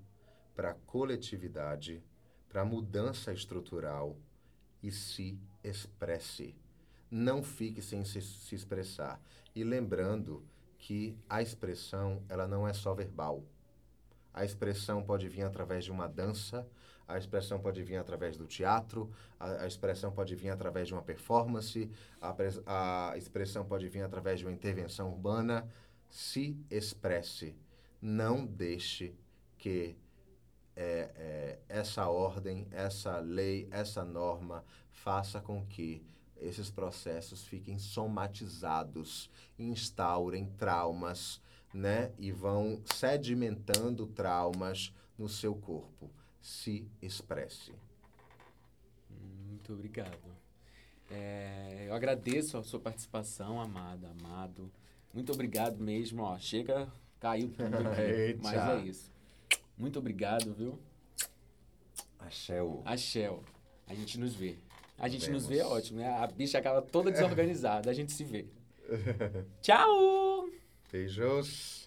para 0.55 0.71
a 0.71 0.73
coletividade, 0.73 2.03
para 2.49 2.61
a 2.61 2.65
mudança 2.65 3.31
estrutural 3.31 4.17
e 4.81 4.91
se 4.91 5.39
expresse. 5.63 6.55
Não 7.09 7.43
fique 7.43 7.81
sem 7.81 8.03
se, 8.03 8.21
se 8.21 8.55
expressar. 8.55 9.21
E 9.55 9.63
lembrando 9.63 10.43
que 10.77 11.17
a 11.29 11.41
expressão 11.41 12.23
ela 12.27 12.47
não 12.47 12.67
é 12.67 12.73
só 12.73 12.93
verbal. 12.93 13.43
A 14.37 14.45
expressão 14.45 15.03
pode 15.03 15.27
vir 15.27 15.41
através 15.41 15.83
de 15.83 15.91
uma 15.91 16.07
dança, 16.07 16.67
a 17.07 17.17
expressão 17.17 17.59
pode 17.59 17.81
vir 17.81 17.95
através 17.95 18.37
do 18.37 18.45
teatro, 18.45 19.11
a, 19.39 19.63
a 19.63 19.67
expressão 19.67 20.11
pode 20.11 20.35
vir 20.35 20.49
através 20.49 20.87
de 20.87 20.93
uma 20.93 21.01
performance, 21.01 21.89
a, 22.21 23.11
a 23.11 23.17
expressão 23.17 23.65
pode 23.65 23.89
vir 23.89 24.03
através 24.03 24.39
de 24.39 24.45
uma 24.45 24.51
intervenção 24.51 25.09
urbana. 25.09 25.67
Se 26.07 26.55
expresse. 26.69 27.55
Não 27.99 28.45
deixe 28.45 29.15
que 29.57 29.97
é, 30.75 31.11
é, 31.15 31.59
essa 31.67 32.07
ordem, 32.07 32.67
essa 32.69 33.17
lei, 33.17 33.67
essa 33.71 34.05
norma 34.05 34.63
faça 34.91 35.41
com 35.41 35.65
que 35.65 36.05
esses 36.39 36.69
processos 36.69 37.43
fiquem 37.43 37.79
somatizados, 37.79 39.31
instaurem 39.57 40.45
traumas, 40.57 41.41
né? 41.73 42.11
E 42.17 42.31
vão 42.31 42.81
sedimentando 42.95 44.05
traumas 44.07 44.93
no 45.17 45.27
seu 45.29 45.55
corpo. 45.55 46.09
Se 46.41 46.87
expresse. 47.01 47.73
Muito 49.47 49.73
obrigado. 49.73 50.17
É, 51.09 51.85
eu 51.87 51.93
agradeço 51.93 52.57
a 52.57 52.63
sua 52.63 52.79
participação, 52.79 53.59
amada, 53.61 54.09
amado. 54.19 54.71
Muito 55.13 55.31
obrigado 55.31 55.79
mesmo, 55.81 56.21
ó. 56.23 56.37
Chega, 56.37 56.87
caiu 57.19 57.49
tudo 57.49 57.75
aqui. 57.87 58.01
Eita. 58.01 58.39
Mas 58.43 58.57
é 58.57 58.87
isso. 58.87 59.11
Muito 59.77 59.99
obrigado, 59.99 60.53
viu? 60.53 60.77
Axé. 62.19 62.61
o- 62.61 62.81
Axel. 62.85 63.43
A 63.87 63.93
gente 63.93 64.19
nos 64.19 64.33
vê. 64.35 64.57
A 64.97 65.07
gente 65.07 65.25
Vemos. 65.27 65.43
nos 65.43 65.49
vê 65.49 65.59
é 65.59 65.65
ótimo, 65.65 65.99
né? 65.99 66.09
A 66.09 66.27
bicha 66.27 66.57
acaba 66.57 66.81
toda 66.81 67.09
desorganizada. 67.11 67.89
A 67.89 67.93
gente 67.93 68.11
se 68.11 68.23
vê. 68.23 68.45
Tchau! 69.61 70.36
Beijos. 70.91 71.86